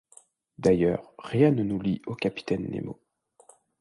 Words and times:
D’ailleurs 0.57 1.13
rien 1.19 1.51
ne 1.51 1.61
nous 1.61 1.79
lie 1.79 2.01
au 2.07 2.15
capitaine 2.15 2.67
Nemo. 2.71 2.99